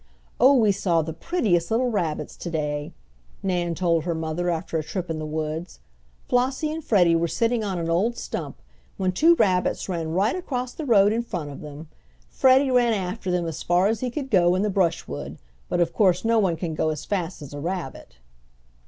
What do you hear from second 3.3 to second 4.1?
Nan told